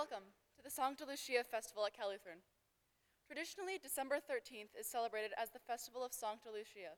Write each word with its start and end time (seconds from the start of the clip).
Welcome 0.00 0.32
to 0.56 0.64
the 0.64 0.72
Sancta 0.72 1.04
Lucia 1.04 1.44
Festival 1.44 1.84
at 1.84 1.92
Cal. 1.92 2.08
Traditionally, 3.28 3.76
December 3.76 4.16
13th 4.16 4.72
is 4.72 4.88
celebrated 4.88 5.36
as 5.36 5.52
the 5.52 5.60
Festival 5.60 6.00
of 6.00 6.16
Sancta 6.16 6.48
Lucia. 6.48 6.96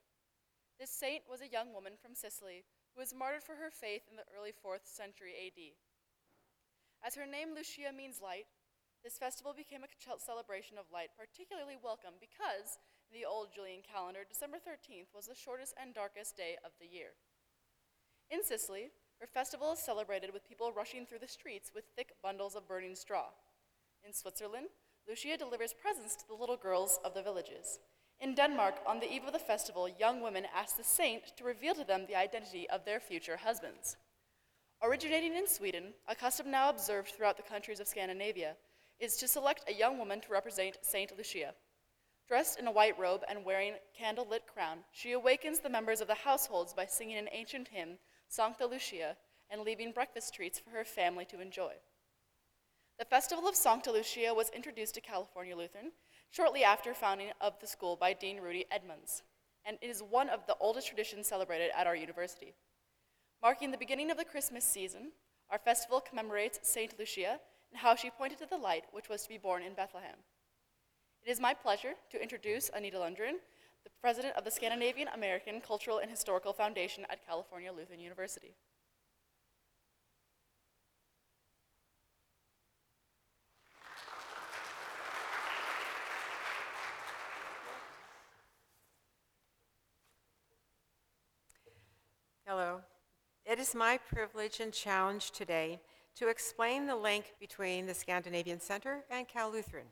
This 0.78 0.94
saint 0.94 1.26
was 1.26 1.42
a 1.42 1.50
young 1.50 1.74
woman 1.74 1.98
from 1.98 2.14
Sicily 2.14 2.62
who 2.94 3.02
was 3.02 3.10
martyred 3.10 3.42
for 3.42 3.58
her 3.58 3.74
faith 3.74 4.06
in 4.06 4.14
the 4.14 4.30
early 4.30 4.54
4th 4.54 4.86
century 4.86 5.34
AD. 5.34 5.74
As 7.02 7.18
her 7.18 7.26
name 7.26 7.58
Lucia 7.58 7.90
means 7.90 8.22
light, 8.22 8.46
this 9.02 9.18
festival 9.18 9.50
became 9.50 9.82
a 9.82 9.90
celebration 10.22 10.78
of 10.78 10.94
light 10.94 11.10
particularly 11.18 11.74
welcome 11.74 12.22
because, 12.22 12.78
in 13.10 13.18
the 13.18 13.26
old 13.26 13.50
Julian 13.50 13.82
calendar, 13.82 14.22
December 14.22 14.62
13th 14.62 15.10
was 15.10 15.26
the 15.26 15.34
shortest 15.34 15.74
and 15.74 15.90
darkest 15.90 16.38
day 16.38 16.54
of 16.62 16.70
the 16.78 16.86
year. 16.86 17.18
In 18.30 18.46
Sicily, 18.46 18.94
her 19.20 19.26
festival 19.26 19.72
is 19.72 19.78
celebrated 19.78 20.32
with 20.32 20.48
people 20.48 20.72
rushing 20.72 21.06
through 21.06 21.20
the 21.20 21.28
streets 21.28 21.70
with 21.74 21.84
thick 21.96 22.12
bundles 22.22 22.54
of 22.54 22.66
burning 22.66 22.94
straw. 22.94 23.26
In 24.04 24.12
Switzerland, 24.12 24.66
Lucia 25.08 25.36
delivers 25.36 25.74
presents 25.74 26.16
to 26.16 26.26
the 26.28 26.34
little 26.34 26.56
girls 26.56 26.98
of 27.04 27.14
the 27.14 27.22
villages. 27.22 27.78
In 28.20 28.34
Denmark, 28.34 28.76
on 28.86 29.00
the 29.00 29.12
eve 29.12 29.24
of 29.26 29.32
the 29.32 29.38
festival, 29.38 29.88
young 29.88 30.20
women 30.22 30.46
ask 30.54 30.76
the 30.76 30.84
saint 30.84 31.36
to 31.36 31.44
reveal 31.44 31.74
to 31.74 31.84
them 31.84 32.06
the 32.06 32.16
identity 32.16 32.68
of 32.70 32.84
their 32.84 33.00
future 33.00 33.36
husbands. 33.36 33.96
Originating 34.82 35.36
in 35.36 35.46
Sweden, 35.46 35.94
a 36.08 36.14
custom 36.14 36.50
now 36.50 36.68
observed 36.68 37.10
throughout 37.10 37.36
the 37.36 37.42
countries 37.42 37.80
of 37.80 37.88
Scandinavia 37.88 38.56
is 38.98 39.16
to 39.16 39.28
select 39.28 39.68
a 39.68 39.74
young 39.74 39.98
woman 39.98 40.20
to 40.20 40.32
represent 40.32 40.78
Saint 40.82 41.16
Lucia. 41.16 41.54
Dressed 42.28 42.58
in 42.58 42.66
a 42.66 42.72
white 42.72 42.98
robe 42.98 43.22
and 43.28 43.44
wearing 43.44 43.72
a 43.72 43.98
candle 43.98 44.26
lit 44.28 44.46
crown, 44.46 44.78
she 44.92 45.12
awakens 45.12 45.58
the 45.58 45.68
members 45.68 46.00
of 46.00 46.08
the 46.08 46.14
households 46.14 46.72
by 46.72 46.86
singing 46.86 47.18
an 47.18 47.28
ancient 47.32 47.68
hymn, 47.68 47.98
Sancta 48.32 48.64
Lucia, 48.64 49.14
and 49.50 49.60
leaving 49.60 49.92
breakfast 49.92 50.32
treats 50.32 50.58
for 50.58 50.70
her 50.70 50.86
family 50.86 51.26
to 51.26 51.42
enjoy. 51.42 51.74
The 52.98 53.04
Festival 53.04 53.46
of 53.46 53.54
Sancta 53.54 53.92
Lucia 53.92 54.32
was 54.32 54.48
introduced 54.56 54.94
to 54.94 55.02
California 55.02 55.54
Lutheran 55.54 55.92
shortly 56.30 56.64
after 56.64 56.94
founding 56.94 57.28
of 57.42 57.60
the 57.60 57.66
school 57.66 57.94
by 57.94 58.14
Dean 58.14 58.40
Rudy 58.40 58.64
Edmonds, 58.70 59.22
and 59.66 59.76
it 59.82 59.90
is 59.90 60.02
one 60.02 60.30
of 60.30 60.46
the 60.46 60.56
oldest 60.60 60.86
traditions 60.86 61.26
celebrated 61.26 61.72
at 61.76 61.86
our 61.86 61.94
university. 61.94 62.54
Marking 63.42 63.70
the 63.70 63.76
beginning 63.76 64.10
of 64.10 64.16
the 64.16 64.24
Christmas 64.24 64.64
season, 64.64 65.12
our 65.50 65.58
festival 65.58 66.00
commemorates 66.00 66.58
Saint 66.62 66.98
Lucia 66.98 67.38
and 67.70 67.80
how 67.80 67.94
she 67.94 68.08
pointed 68.08 68.38
to 68.38 68.46
the 68.46 68.56
light 68.56 68.84
which 68.92 69.10
was 69.10 69.24
to 69.24 69.28
be 69.28 69.36
born 69.36 69.62
in 69.62 69.74
Bethlehem. 69.74 70.16
It 71.22 71.30
is 71.30 71.38
my 71.38 71.52
pleasure 71.52 71.92
to 72.10 72.22
introduce 72.22 72.70
Anita 72.74 72.96
Lundgren, 72.96 73.40
the 73.84 73.90
president 74.00 74.36
of 74.36 74.44
the 74.44 74.50
Scandinavian 74.50 75.08
American 75.08 75.60
Cultural 75.60 75.98
and 75.98 76.10
Historical 76.10 76.52
Foundation 76.52 77.04
at 77.10 77.26
California 77.26 77.72
Lutheran 77.72 78.00
University. 78.00 78.54
Hello. 92.46 92.80
It 93.44 93.58
is 93.58 93.74
my 93.74 93.98
privilege 93.98 94.60
and 94.60 94.72
challenge 94.72 95.30
today 95.30 95.80
to 96.16 96.28
explain 96.28 96.86
the 96.86 96.94
link 96.94 97.34
between 97.40 97.86
the 97.86 97.94
Scandinavian 97.94 98.60
Center 98.60 99.04
and 99.10 99.26
Cal 99.26 99.50
Lutheran. 99.50 99.86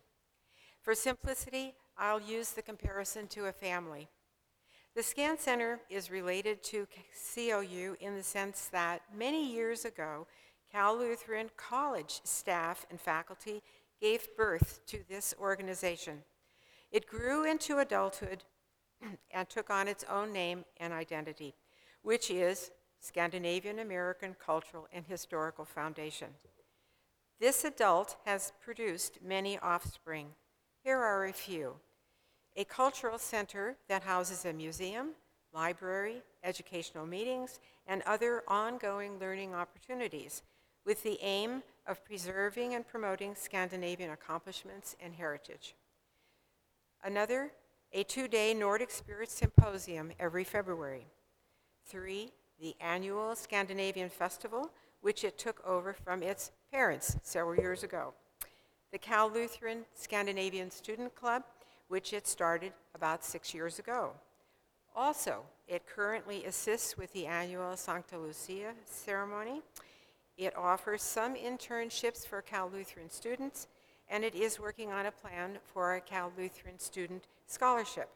For 0.82 0.94
simplicity, 0.94 1.74
I'll 2.00 2.20
use 2.20 2.52
the 2.52 2.62
comparison 2.62 3.26
to 3.28 3.46
a 3.46 3.52
family. 3.52 4.08
The 4.96 5.02
Scan 5.02 5.38
Center 5.38 5.80
is 5.90 6.10
related 6.10 6.62
to 6.64 6.88
CLU 7.34 7.94
in 8.00 8.16
the 8.16 8.22
sense 8.22 8.68
that 8.72 9.02
many 9.14 9.52
years 9.52 9.84
ago, 9.84 10.26
Cal 10.72 10.96
Lutheran 10.98 11.50
College 11.58 12.22
staff 12.24 12.86
and 12.90 12.98
faculty 12.98 13.62
gave 14.00 14.34
birth 14.34 14.80
to 14.86 15.00
this 15.10 15.34
organization. 15.38 16.22
It 16.90 17.06
grew 17.06 17.44
into 17.44 17.78
adulthood 17.78 18.44
and 19.30 19.48
took 19.48 19.68
on 19.68 19.86
its 19.86 20.04
own 20.10 20.32
name 20.32 20.64
and 20.78 20.94
identity, 20.94 21.54
which 22.02 22.30
is 22.30 22.70
Scandinavian 22.98 23.78
American 23.78 24.34
Cultural 24.42 24.88
and 24.90 25.04
Historical 25.06 25.66
Foundation. 25.66 26.28
This 27.38 27.62
adult 27.62 28.16
has 28.24 28.54
produced 28.64 29.18
many 29.22 29.58
offspring. 29.58 30.28
Here 30.82 30.98
are 30.98 31.26
a 31.26 31.32
few 31.32 31.74
a 32.56 32.64
cultural 32.64 33.18
center 33.18 33.76
that 33.88 34.02
houses 34.02 34.44
a 34.44 34.52
museum, 34.52 35.10
library, 35.52 36.22
educational 36.44 37.06
meetings, 37.06 37.60
and 37.86 38.02
other 38.02 38.42
ongoing 38.48 39.18
learning 39.18 39.54
opportunities 39.54 40.42
with 40.84 41.02
the 41.02 41.18
aim 41.22 41.62
of 41.86 42.04
preserving 42.04 42.74
and 42.74 42.86
promoting 42.86 43.34
Scandinavian 43.34 44.10
accomplishments 44.10 44.96
and 45.02 45.14
heritage. 45.14 45.74
Another, 47.04 47.50
a 47.92 48.02
two 48.04 48.28
day 48.28 48.54
Nordic 48.54 48.90
Spirit 48.90 49.30
Symposium 49.30 50.12
every 50.18 50.44
February. 50.44 51.06
Three, 51.86 52.30
the 52.60 52.74
annual 52.80 53.34
Scandinavian 53.34 54.10
Festival, 54.10 54.70
which 55.00 55.24
it 55.24 55.38
took 55.38 55.66
over 55.66 55.92
from 55.92 56.22
its 56.22 56.52
parents 56.70 57.16
several 57.22 57.56
years 57.56 57.82
ago. 57.82 58.12
The 58.92 58.98
Cal 58.98 59.30
Lutheran 59.30 59.84
Scandinavian 59.94 60.70
Student 60.70 61.14
Club, 61.14 61.42
which 61.90 62.12
it 62.12 62.28
started 62.28 62.72
about 62.94 63.24
six 63.24 63.52
years 63.52 63.80
ago. 63.80 64.12
Also, 64.94 65.42
it 65.66 65.82
currently 65.86 66.44
assists 66.44 66.96
with 66.96 67.12
the 67.12 67.26
annual 67.26 67.76
Santa 67.76 68.16
Lucia 68.16 68.72
ceremony. 68.84 69.60
It 70.38 70.56
offers 70.56 71.02
some 71.02 71.34
internships 71.34 72.24
for 72.24 72.42
Cal 72.42 72.70
Lutheran 72.72 73.10
students, 73.10 73.66
and 74.08 74.22
it 74.22 74.36
is 74.36 74.60
working 74.60 74.92
on 74.92 75.06
a 75.06 75.10
plan 75.10 75.58
for 75.64 75.96
a 75.96 76.00
Cal 76.00 76.32
Lutheran 76.38 76.78
student 76.78 77.24
scholarship. 77.48 78.08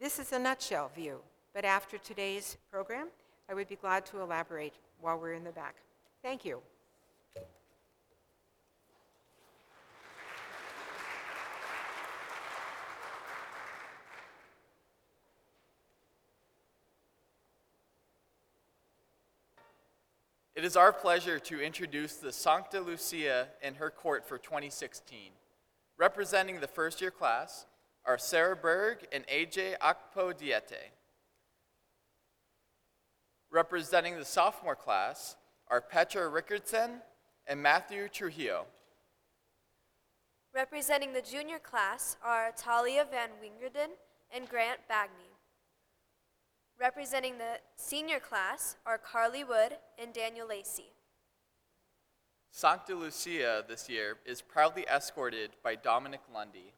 This 0.00 0.20
is 0.20 0.32
a 0.32 0.38
nutshell 0.38 0.92
view, 0.94 1.18
but 1.52 1.64
after 1.64 1.98
today's 1.98 2.56
program, 2.70 3.08
I 3.50 3.54
would 3.54 3.68
be 3.68 3.74
glad 3.74 4.06
to 4.06 4.20
elaborate 4.20 4.74
while 5.00 5.18
we're 5.18 5.32
in 5.32 5.42
the 5.42 5.50
back. 5.50 5.74
Thank 6.22 6.44
you. 6.44 6.62
It 20.56 20.64
is 20.64 20.74
our 20.74 20.90
pleasure 20.90 21.38
to 21.38 21.60
introduce 21.60 22.16
the 22.16 22.32
Sancta 22.32 22.80
Lucia 22.80 23.48
and 23.62 23.76
her 23.76 23.90
court 23.90 24.26
for 24.26 24.38
2016. 24.38 25.18
Representing 25.98 26.60
the 26.60 26.66
first 26.66 27.02
year 27.02 27.10
class 27.10 27.66
are 28.06 28.16
Sarah 28.16 28.56
Berg 28.56 29.06
and 29.12 29.26
AJ 29.26 29.74
Akpo 29.80 30.32
Diete. 30.32 30.92
Representing 33.50 34.16
the 34.16 34.24
sophomore 34.24 34.74
class 34.74 35.36
are 35.68 35.82
Petra 35.82 36.22
Rickardson 36.22 37.02
and 37.46 37.62
Matthew 37.62 38.08
Trujillo. 38.08 38.64
Representing 40.54 41.12
the 41.12 41.20
junior 41.20 41.58
class 41.58 42.16
are 42.24 42.50
Talia 42.56 43.06
Van 43.10 43.28
Wingerden 43.42 43.90
and 44.34 44.48
Grant 44.48 44.80
Bagney. 44.90 45.25
Representing 46.78 47.38
the 47.38 47.58
senior 47.76 48.20
class 48.20 48.76
are 48.84 48.98
Carly 48.98 49.44
Wood 49.44 49.78
and 49.98 50.12
Daniel 50.12 50.46
Lacey. 50.46 50.92
Sancta 52.50 52.94
Lucia 52.94 53.64
this 53.66 53.88
year 53.88 54.18
is 54.26 54.42
proudly 54.42 54.86
escorted 54.86 55.52
by 55.62 55.74
Dominic 55.74 56.20
Lundy. 56.34 56.74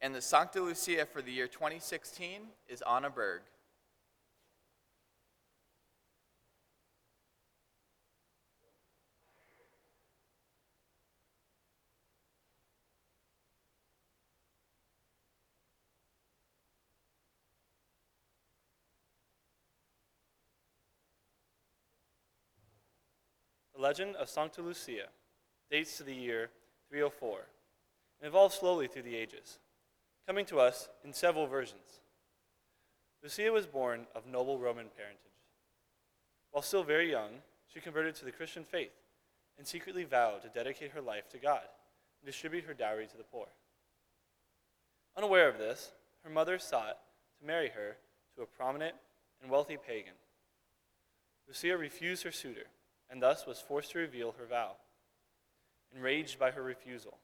And 0.00 0.14
the 0.14 0.22
Sancta 0.22 0.62
Lucia 0.62 1.04
for 1.04 1.20
the 1.20 1.30
year 1.30 1.46
2016 1.46 2.40
is 2.68 2.82
Anna 2.90 3.10
Berg. 3.10 3.42
Legend 23.82 24.14
of 24.14 24.28
Sancta 24.28 24.62
Lucia 24.62 25.08
dates 25.68 25.96
to 25.96 26.04
the 26.04 26.14
year 26.14 26.50
304 26.88 27.40
and 28.20 28.28
evolved 28.28 28.54
slowly 28.54 28.86
through 28.86 29.02
the 29.02 29.16
ages, 29.16 29.58
coming 30.24 30.46
to 30.46 30.60
us 30.60 30.88
in 31.04 31.12
several 31.12 31.48
versions. 31.48 32.00
Lucia 33.24 33.50
was 33.50 33.66
born 33.66 34.06
of 34.14 34.24
noble 34.24 34.56
Roman 34.60 34.86
parentage. 34.96 35.18
While 36.52 36.62
still 36.62 36.84
very 36.84 37.10
young, 37.10 37.30
she 37.66 37.80
converted 37.80 38.14
to 38.16 38.24
the 38.24 38.30
Christian 38.30 38.62
faith 38.62 38.92
and 39.58 39.66
secretly 39.66 40.04
vowed 40.04 40.42
to 40.42 40.48
dedicate 40.48 40.92
her 40.92 41.00
life 41.00 41.28
to 41.30 41.38
God 41.38 41.62
and 42.20 42.26
distribute 42.26 42.64
her 42.66 42.74
dowry 42.74 43.08
to 43.08 43.16
the 43.16 43.24
poor. 43.24 43.48
Unaware 45.16 45.48
of 45.48 45.58
this, 45.58 45.90
her 46.22 46.30
mother 46.30 46.56
sought 46.58 46.98
to 47.40 47.46
marry 47.46 47.70
her 47.70 47.96
to 48.36 48.42
a 48.42 48.46
prominent 48.46 48.94
and 49.42 49.50
wealthy 49.50 49.76
pagan. 49.76 50.14
Lucia 51.48 51.76
refused 51.76 52.22
her 52.22 52.30
suitor 52.30 52.66
and 53.12 53.20
thus 53.20 53.46
was 53.46 53.60
forced 53.60 53.92
to 53.92 53.98
reveal 53.98 54.34
her 54.38 54.46
vow. 54.46 54.72
enraged 55.94 56.38
by 56.38 56.50
her 56.50 56.62
refusal. 56.62 57.18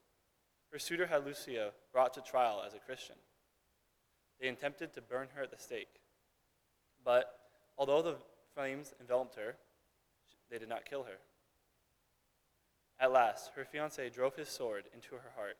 Her 0.71 0.77
suitor 0.77 1.07
had 1.07 1.25
Lucia 1.25 1.71
brought 1.91 2.13
to 2.13 2.21
trial 2.21 2.61
as 2.63 2.75
a 2.75 2.79
Christian. 2.79 3.15
They 4.39 4.47
attempted 4.47 4.93
to 4.93 5.01
burn 5.01 5.29
her 5.33 5.41
at 5.41 5.49
the 5.49 5.57
stake. 5.57 6.01
But 7.03 7.39
although 7.75 8.03
the 8.03 8.17
flames 8.53 8.93
enveloped 9.01 9.35
her, 9.37 9.55
they 10.51 10.59
did 10.59 10.69
not 10.69 10.85
kill 10.85 11.03
her. 11.03 11.17
At 12.99 13.11
last, 13.11 13.49
her 13.55 13.65
fiance 13.65 14.07
drove 14.11 14.35
his 14.35 14.49
sword 14.49 14.83
into 14.93 15.15
her 15.15 15.31
heart. 15.35 15.57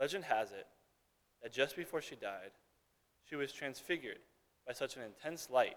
Legend 0.00 0.24
has 0.24 0.50
it 0.50 0.66
that 1.40 1.52
just 1.52 1.76
before 1.76 2.02
she 2.02 2.16
died, 2.16 2.50
she 3.24 3.36
was 3.36 3.52
transfigured 3.52 4.18
by 4.66 4.72
such 4.72 4.96
an 4.96 5.02
intense 5.02 5.48
light 5.48 5.76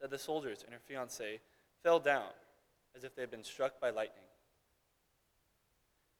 that 0.00 0.08
the 0.08 0.18
soldiers 0.18 0.62
and 0.64 0.72
her 0.72 0.80
fiance 0.80 1.40
fell 1.82 2.00
down 2.00 2.30
as 2.96 3.04
if 3.04 3.14
they 3.14 3.22
had 3.22 3.30
been 3.30 3.44
struck 3.44 3.80
by 3.80 3.90
lightning. 3.90 4.24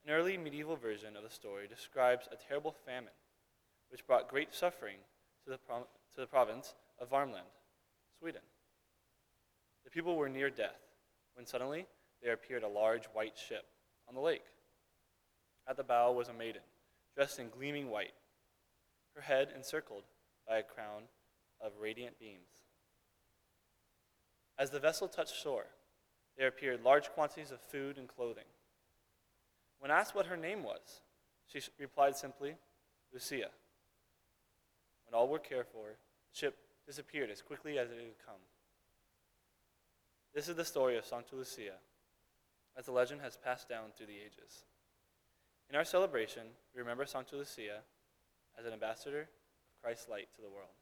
An 0.04 0.12
early 0.12 0.36
medieval 0.36 0.76
version 0.76 1.16
of 1.16 1.22
the 1.24 1.30
story 1.30 1.66
describes 1.66 2.28
a 2.30 2.36
terrible 2.48 2.74
famine 2.84 3.12
which 3.90 4.06
brought 4.06 4.28
great 4.28 4.54
suffering 4.54 4.98
to 5.44 5.50
the, 5.50 5.56
to 5.56 6.20
the 6.20 6.26
province 6.26 6.74
of 7.00 7.10
Varmland, 7.10 7.50
Sweden. 8.18 8.42
The 9.84 9.90
people 9.90 10.16
were 10.16 10.28
near 10.28 10.50
death 10.50 10.80
when 11.34 11.46
suddenly 11.46 11.86
there 12.22 12.32
appeared 12.32 12.62
a 12.62 12.68
large 12.68 13.06
white 13.06 13.36
ship 13.36 13.64
on 14.08 14.14
the 14.14 14.20
lake. 14.20 14.44
At 15.68 15.76
the 15.76 15.84
bow 15.84 16.12
was 16.12 16.28
a 16.28 16.32
maiden, 16.32 16.62
dressed 17.14 17.38
in 17.38 17.48
gleaming 17.50 17.90
white, 17.90 18.14
her 19.14 19.22
head 19.22 19.48
encircled 19.54 20.04
by 20.46 20.58
a 20.58 20.62
crown 20.62 21.02
of 21.60 21.72
radiant 21.80 22.18
beams. 22.20 22.65
As 24.58 24.70
the 24.70 24.80
vessel 24.80 25.08
touched 25.08 25.36
shore, 25.36 25.66
there 26.36 26.48
appeared 26.48 26.82
large 26.82 27.10
quantities 27.10 27.50
of 27.50 27.60
food 27.60 27.98
and 27.98 28.08
clothing. 28.08 28.44
When 29.78 29.90
asked 29.90 30.14
what 30.14 30.26
her 30.26 30.36
name 30.36 30.62
was, 30.62 31.00
she 31.46 31.60
replied 31.78 32.16
simply, 32.16 32.56
Lucia. 33.12 33.50
When 35.04 35.14
all 35.14 35.28
were 35.28 35.38
cared 35.38 35.66
for, 35.66 35.88
the 36.32 36.38
ship 36.38 36.56
disappeared 36.86 37.30
as 37.30 37.42
quickly 37.42 37.78
as 37.78 37.90
it 37.90 37.98
had 37.98 38.26
come. 38.26 38.40
This 40.34 40.48
is 40.48 40.56
the 40.56 40.64
story 40.64 40.96
of 40.96 41.04
Santa 41.04 41.36
Lucia, 41.36 41.76
as 42.76 42.86
the 42.86 42.92
legend 42.92 43.20
has 43.20 43.36
passed 43.36 43.68
down 43.68 43.92
through 43.96 44.06
the 44.06 44.18
ages. 44.18 44.64
In 45.70 45.76
our 45.76 45.84
celebration, 45.84 46.42
we 46.74 46.80
remember 46.80 47.06
Santa 47.06 47.36
Lucia 47.36 47.80
as 48.58 48.66
an 48.66 48.72
ambassador 48.72 49.22
of 49.22 49.82
Christ's 49.82 50.08
light 50.08 50.28
to 50.36 50.42
the 50.42 50.50
world. 50.50 50.74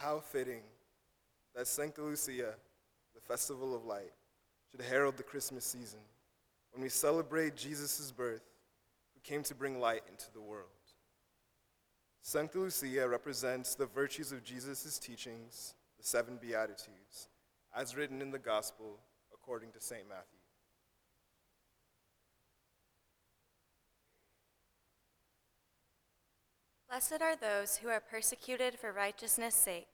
How 0.00 0.18
fitting 0.18 0.62
that 1.54 1.66
Sancta 1.66 2.00
Lucia, 2.00 2.54
the 3.14 3.20
festival 3.20 3.76
of 3.76 3.84
light, 3.84 4.14
should 4.70 4.80
herald 4.80 5.18
the 5.18 5.22
Christmas 5.22 5.62
season 5.62 5.98
when 6.72 6.82
we 6.82 6.88
celebrate 6.88 7.54
Jesus' 7.54 8.10
birth, 8.10 8.40
who 9.12 9.20
came 9.22 9.42
to 9.42 9.54
bring 9.54 9.78
light 9.78 10.02
into 10.10 10.32
the 10.32 10.40
world. 10.40 10.68
Sancta 12.22 12.58
Lucia 12.58 13.06
represents 13.06 13.74
the 13.74 13.84
virtues 13.84 14.32
of 14.32 14.42
Jesus' 14.42 14.98
teachings, 14.98 15.74
the 15.98 16.04
seven 16.06 16.38
Beatitudes, 16.40 17.28
as 17.76 17.94
written 17.94 18.22
in 18.22 18.30
the 18.30 18.38
Gospel 18.38 19.00
according 19.34 19.70
to 19.72 19.82
St. 19.82 20.08
Matthew. 20.08 20.40
Blessed 26.90 27.22
are 27.22 27.36
those 27.36 27.76
who 27.76 27.88
are 27.88 28.00
persecuted 28.00 28.76
for 28.76 28.92
righteousness' 28.92 29.54
sake, 29.54 29.89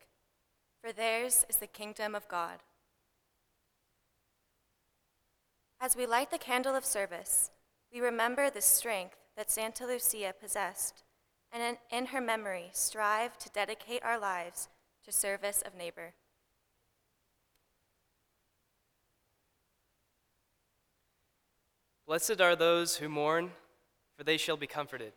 for 0.82 0.92
theirs 0.92 1.44
is 1.48 1.56
the 1.56 1.66
kingdom 1.66 2.14
of 2.14 2.28
God. 2.28 2.62
As 5.80 5.96
we 5.96 6.06
light 6.06 6.30
the 6.30 6.38
candle 6.38 6.74
of 6.74 6.84
service, 6.84 7.50
we 7.92 8.00
remember 8.00 8.50
the 8.50 8.62
strength 8.62 9.16
that 9.36 9.50
Santa 9.50 9.86
Lucia 9.86 10.34
possessed, 10.40 11.04
and 11.52 11.76
in, 11.90 12.06
her 12.06 12.20
memory 12.20 12.70
strive 12.72 13.36
to 13.38 13.50
dedicate 13.50 14.02
our 14.02 14.18
lives 14.18 14.68
to 15.04 15.12
service 15.12 15.62
of 15.64 15.74
neighbor. 15.74 16.14
Blessed 22.06 22.40
are 22.40 22.56
those 22.56 22.96
who 22.96 23.08
mourn, 23.08 23.50
for 24.16 24.24
they 24.24 24.36
shall 24.36 24.56
be 24.56 24.66
comforted. 24.66 25.12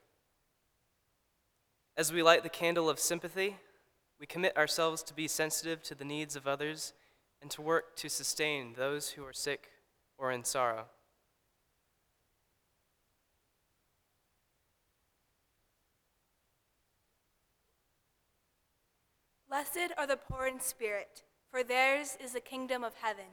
As 1.96 2.12
we 2.12 2.24
light 2.24 2.44
the 2.44 2.50
candle 2.50 2.90
of 2.90 3.00
sympathy, 3.00 3.58
we 4.19 4.25
commit 4.25 4.57
ourselves 4.57 5.01
to 5.04 5.13
be 5.13 5.27
sensitive 5.27 5.81
to 5.83 5.95
the 5.95 6.04
needs 6.04 6.36
of 6.36 6.45
others 6.45 6.94
and 7.42 7.50
to 7.51 7.62
work 7.62 7.95
to 7.95 8.10
sustain 8.10 8.74
those 8.74 9.12
who 9.12 9.25
are 9.25 9.33
sick 9.33 9.69
or 10.18 10.31
in 10.31 10.44
sorrow. 10.44 10.86
Blessed 19.48 19.94
are 19.98 20.06
the 20.06 20.18
poor 20.18 20.45
in 20.45 20.60
spirit, 20.60 21.24
for 21.50 21.63
theirs 21.63 22.18
is 22.24 22.33
the 22.33 22.39
kingdom 22.39 22.83
of 22.83 22.94
heaven. 23.01 23.25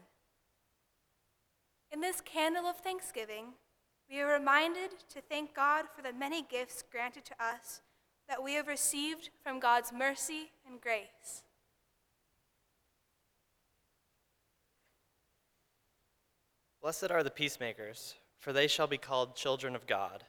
In 1.90 2.00
this 2.00 2.22
candle 2.22 2.64
of 2.64 2.78
thanksgiving, 2.78 3.54
we 4.08 4.20
are 4.20 4.32
reminded 4.32 4.92
to 5.10 5.20
thank 5.20 5.54
God 5.54 5.84
for 5.94 6.00
the 6.00 6.12
many 6.12 6.42
gifts 6.42 6.82
granted 6.90 7.24
to 7.26 7.44
us 7.44 7.82
that 8.28 8.42
we 8.42 8.54
have 8.54 8.66
received 8.66 9.30
from 9.42 9.60
God's 9.60 9.92
mercy 9.92 10.50
and 10.68 10.80
grace. 10.80 11.42
Blessed 16.82 17.10
are 17.10 17.22
the 17.22 17.30
peacemakers, 17.30 18.14
for 18.38 18.52
they 18.52 18.68
shall 18.68 18.86
be 18.86 18.98
called 18.98 19.34
children 19.34 19.74
of 19.74 19.86
God. 19.86 20.24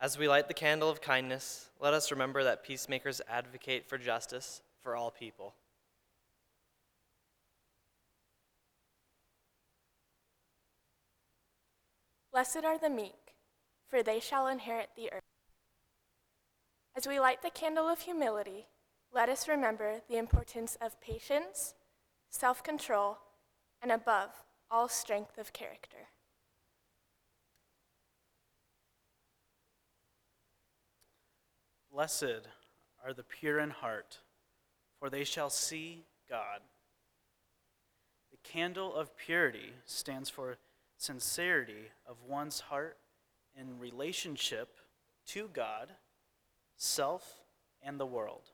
As 0.00 0.18
we 0.18 0.28
light 0.28 0.46
the 0.46 0.54
candle 0.54 0.90
of 0.90 1.00
kindness, 1.00 1.70
let 1.80 1.94
us 1.94 2.10
remember 2.10 2.44
that 2.44 2.62
peacemakers 2.62 3.20
advocate 3.28 3.88
for 3.88 3.98
justice 3.98 4.60
for 4.82 4.94
all 4.94 5.10
people. 5.10 5.54
Blessed 12.30 12.64
are 12.64 12.78
the 12.78 12.90
meek, 12.90 13.34
for 13.88 14.02
they 14.02 14.20
shall 14.20 14.46
inherit 14.46 14.90
the 14.94 15.10
earth. 15.12 15.35
As 16.96 17.06
we 17.06 17.20
light 17.20 17.42
the 17.42 17.50
candle 17.50 17.88
of 17.88 18.00
humility, 18.00 18.68
let 19.12 19.28
us 19.28 19.48
remember 19.48 20.00
the 20.08 20.16
importance 20.16 20.78
of 20.80 20.98
patience, 20.98 21.74
self 22.30 22.62
control, 22.62 23.18
and 23.82 23.92
above 23.92 24.30
all, 24.70 24.88
strength 24.88 25.36
of 25.36 25.52
character. 25.52 26.08
Blessed 31.92 32.48
are 33.04 33.12
the 33.12 33.22
pure 33.22 33.58
in 33.58 33.70
heart, 33.70 34.20
for 34.98 35.10
they 35.10 35.24
shall 35.24 35.50
see 35.50 36.06
God. 36.28 36.60
The 38.30 38.38
candle 38.42 38.94
of 38.94 39.16
purity 39.18 39.74
stands 39.84 40.30
for 40.30 40.56
sincerity 40.96 41.90
of 42.06 42.16
one's 42.26 42.60
heart 42.60 42.96
in 43.54 43.78
relationship 43.78 44.76
to 45.26 45.48
God, 45.52 45.92
self, 46.76 47.40
and 47.82 47.98
the 47.98 48.06
world. 48.06 48.50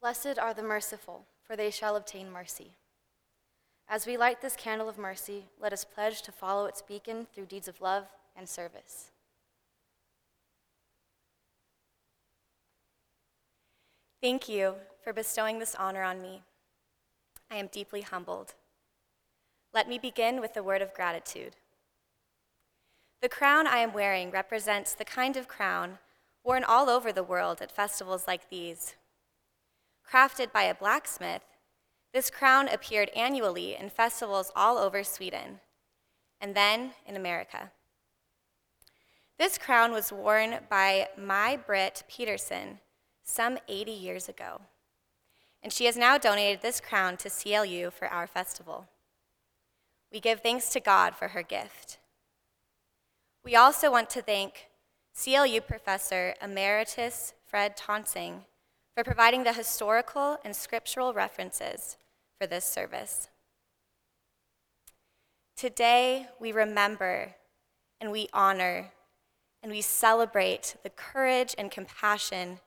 Blessed 0.00 0.38
are 0.38 0.54
the 0.54 0.62
merciful, 0.62 1.26
for 1.42 1.56
they 1.56 1.70
shall 1.70 1.96
obtain 1.96 2.30
mercy. 2.30 2.72
As 3.86 4.06
we 4.06 4.16
light 4.16 4.40
this 4.40 4.56
candle 4.56 4.88
of 4.88 4.96
mercy, 4.96 5.46
let 5.60 5.72
us 5.72 5.84
pledge 5.84 6.22
to 6.22 6.32
follow 6.32 6.66
its 6.66 6.80
beacon 6.80 7.26
through 7.34 7.46
deeds 7.46 7.68
of 7.68 7.80
love 7.80 8.06
and 8.36 8.48
service. 8.48 9.10
Thank 14.22 14.48
you 14.48 14.74
for 15.02 15.12
bestowing 15.12 15.58
this 15.58 15.74
honor 15.74 16.02
on 16.02 16.22
me. 16.22 16.42
I 17.50 17.56
am 17.56 17.66
deeply 17.66 18.02
humbled. 18.02 18.54
Let 19.72 19.88
me 19.88 19.98
begin 19.98 20.40
with 20.40 20.56
a 20.56 20.62
word 20.62 20.82
of 20.82 20.94
gratitude. 20.94 21.56
The 23.22 23.28
crown 23.28 23.66
I 23.66 23.78
am 23.78 23.92
wearing 23.92 24.30
represents 24.30 24.94
the 24.94 25.04
kind 25.04 25.36
of 25.36 25.46
crown 25.46 25.98
worn 26.42 26.64
all 26.64 26.88
over 26.88 27.12
the 27.12 27.22
world 27.22 27.60
at 27.60 27.70
festivals 27.70 28.26
like 28.26 28.48
these. 28.48 28.96
Crafted 30.10 30.52
by 30.52 30.62
a 30.62 30.74
blacksmith, 30.74 31.42
this 32.12 32.30
crown 32.30 32.66
appeared 32.66 33.10
annually 33.10 33.76
in 33.76 33.90
festivals 33.90 34.50
all 34.56 34.78
over 34.78 35.04
Sweden, 35.04 35.60
and 36.40 36.56
then 36.56 36.92
in 37.06 37.14
America. 37.14 37.70
This 39.38 39.56
crown 39.56 39.92
was 39.92 40.12
worn 40.12 40.58
by 40.68 41.08
my 41.16 41.56
Britt 41.56 42.02
Peterson 42.08 42.80
some 43.22 43.58
80 43.68 43.92
years 43.92 44.28
ago, 44.28 44.62
and 45.62 45.72
she 45.72 45.84
has 45.84 45.96
now 45.96 46.18
donated 46.18 46.60
this 46.60 46.80
crown 46.80 47.16
to 47.18 47.30
CLU 47.30 47.90
for 47.90 48.08
our 48.08 48.26
festival. 48.26 48.88
We 50.12 50.20
give 50.20 50.40
thanks 50.40 50.70
to 50.70 50.80
God 50.80 51.14
for 51.14 51.28
her 51.28 51.42
gift. 51.42 51.98
We 53.44 53.56
also 53.56 53.90
want 53.90 54.10
to 54.10 54.22
thank 54.22 54.66
CLU 55.14 55.60
Professor 55.60 56.34
Emeritus 56.42 57.34
Fred 57.46 57.76
Tonsing 57.76 58.44
for 58.94 59.04
providing 59.04 59.44
the 59.44 59.52
historical 59.52 60.38
and 60.44 60.54
scriptural 60.54 61.14
references 61.14 61.96
for 62.38 62.46
this 62.46 62.64
service. 62.64 63.28
Today, 65.56 66.26
we 66.40 66.52
remember 66.52 67.34
and 68.00 68.10
we 68.10 68.28
honor 68.32 68.92
and 69.62 69.70
we 69.70 69.80
celebrate 69.82 70.76
the 70.82 70.90
courage 70.90 71.54
and 71.58 71.70
compassion 71.70 72.60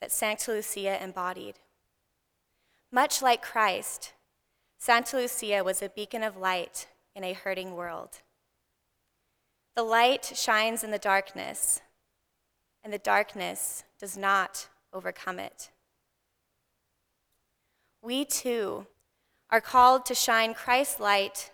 that 0.00 0.12
Santa 0.12 0.52
Lucia 0.52 1.02
embodied. 1.02 1.56
Much 2.92 3.20
like 3.20 3.42
Christ, 3.42 4.12
Santa 4.78 5.16
Lucia 5.16 5.64
was 5.64 5.82
a 5.82 5.88
beacon 5.88 6.22
of 6.22 6.36
light 6.36 6.86
in 7.14 7.24
a 7.24 7.32
hurting 7.32 7.74
world. 7.74 8.20
The 9.74 9.82
light 9.82 10.32
shines 10.34 10.84
in 10.84 10.92
the 10.92 10.98
darkness, 10.98 11.80
and 12.84 12.92
the 12.92 12.98
darkness 12.98 13.84
does 13.98 14.16
not 14.16 14.68
overcome 14.92 15.40
it. 15.40 15.70
We 18.00 18.24
too 18.24 18.86
are 19.50 19.60
called 19.60 20.06
to 20.06 20.14
shine 20.14 20.54
Christ's 20.54 21.00
light 21.00 21.50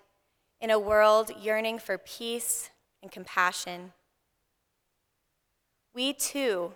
in 0.61 0.71
a 0.71 0.79
world 0.79 1.31
yearning 1.41 1.79
for 1.79 1.97
peace 1.97 2.71
and 3.03 3.11
compassion. 3.11 3.93
We 5.95 6.13
too, 6.13 6.73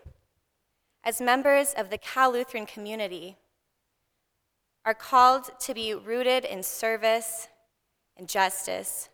as 1.05 1.21
members 1.21 1.75
of 1.77 1.91
the 1.91 1.99
Cal 1.99 2.33
Lutheran 2.33 2.67
community, 2.67 3.37
are 4.89 4.95
called 4.95 5.51
to 5.61 5.75
be 5.75 5.93
rooted 5.93 6.47
in 6.47 6.63
service 6.63 7.49
and 8.17 8.27
justice, 8.27 9.11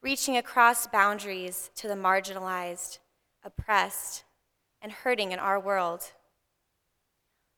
reaching 0.00 0.36
across 0.36 0.86
boundaries 0.86 1.72
to 1.74 1.88
the 1.88 1.94
marginalized, 1.94 3.00
oppressed, 3.42 4.22
and 4.80 4.92
hurting 4.92 5.32
in 5.32 5.40
our 5.40 5.58
world. 5.58 6.12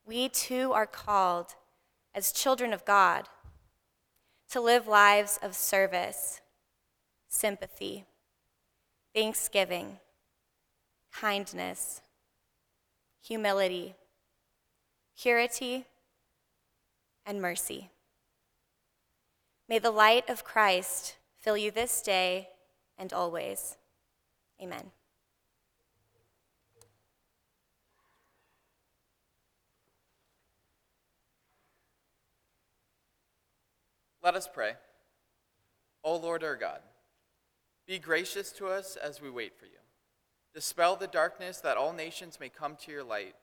We 0.07 0.31
too 0.31 0.73
are 0.73 0.87
called, 0.87 1.55
as 2.15 2.33
children 2.33 2.73
of 2.73 2.87
God, 2.87 3.29
to 4.53 4.59
live 4.59 4.89
lives 4.89 5.39
of 5.43 5.55
service, 5.55 6.41
sympathy, 7.29 8.07
thanksgiving, 9.15 9.99
kindness, 11.13 12.01
humility, 13.21 13.97
purity, 15.15 15.85
and 17.31 17.41
mercy. 17.41 17.91
May 19.69 19.79
the 19.79 19.93
light 19.93 20.29
of 20.29 20.43
Christ 20.43 21.15
fill 21.39 21.57
you 21.57 21.71
this 21.71 22.03
day 22.03 22.49
and 22.99 23.13
always. 23.13 23.77
Amen. 24.61 24.91
Let 34.25 34.35
us 34.35 34.49
pray. 34.53 34.73
O 36.03 36.17
Lord 36.17 36.43
our 36.43 36.57
God, 36.57 36.81
be 37.87 38.01
gracious 38.01 38.51
to 38.53 38.67
us 38.67 38.97
as 38.97 39.23
we 39.23 39.31
wait 39.31 39.57
for 39.57 39.67
you. 39.67 39.79
Dispel 40.53 40.97
the 40.97 41.07
darkness 41.07 41.59
that 41.61 41.77
all 41.77 41.93
nations 41.93 42.41
may 42.41 42.49
come 42.49 42.75
to 42.81 42.91
your 42.91 43.05
light. 43.05 43.37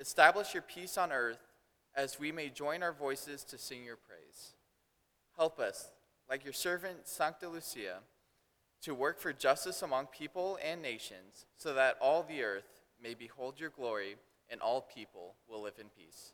Establish 0.00 0.52
your 0.52 0.64
peace 0.64 0.98
on 0.98 1.12
earth 1.12 1.49
as 1.94 2.18
we 2.18 2.32
may 2.32 2.48
join 2.48 2.82
our 2.82 2.92
voices 2.92 3.44
to 3.44 3.58
sing 3.58 3.84
your 3.84 3.96
praise. 3.96 4.54
Help 5.36 5.58
us, 5.58 5.90
like 6.28 6.44
your 6.44 6.52
servant 6.52 7.06
Sancta 7.08 7.48
Lucia, 7.48 7.98
to 8.82 8.94
work 8.94 9.20
for 9.20 9.32
justice 9.32 9.82
among 9.82 10.06
people 10.06 10.58
and 10.64 10.80
nations, 10.80 11.46
so 11.56 11.74
that 11.74 11.96
all 12.00 12.22
the 12.22 12.42
earth 12.42 12.80
may 13.02 13.14
behold 13.14 13.60
your 13.60 13.70
glory 13.70 14.16
and 14.48 14.60
all 14.60 14.80
people 14.80 15.34
will 15.48 15.62
live 15.62 15.78
in 15.78 15.86
peace. 15.96 16.32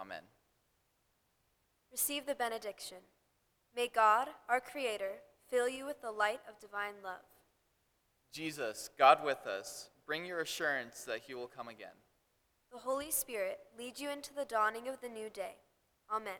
Amen. 0.00 0.22
Receive 1.90 2.26
the 2.26 2.34
benediction. 2.34 2.98
May 3.74 3.88
God, 3.88 4.28
our 4.48 4.60
Creator, 4.60 5.12
fill 5.50 5.68
you 5.68 5.84
with 5.84 6.00
the 6.00 6.12
light 6.12 6.40
of 6.48 6.60
divine 6.60 6.94
love. 7.04 7.20
Jesus, 8.32 8.90
God 8.96 9.24
with 9.24 9.46
us, 9.46 9.90
bring 10.06 10.24
your 10.24 10.40
assurance 10.40 11.04
that 11.04 11.22
he 11.26 11.34
will 11.34 11.48
come 11.48 11.68
again. 11.68 11.88
The 12.72 12.78
Holy 12.78 13.10
Spirit 13.10 13.58
lead 13.76 13.98
you 13.98 14.10
into 14.10 14.32
the 14.32 14.44
dawning 14.44 14.88
of 14.88 15.00
the 15.00 15.08
new 15.08 15.28
day. 15.28 15.56
Amen. 16.12 16.38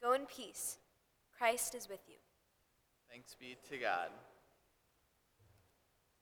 Go 0.00 0.12
in 0.12 0.26
peace. 0.26 0.78
Christ 1.36 1.74
is 1.74 1.88
with 1.88 2.00
you. 2.08 2.16
Thanks 3.10 3.34
be 3.34 3.56
to 3.70 3.78
God. 3.78 4.10